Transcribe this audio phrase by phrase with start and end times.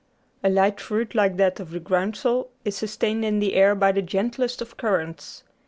[0.43, 4.01] A light fruit like that of the groundsel is sustained in the air by the
[4.01, 5.43] gentlest of currents.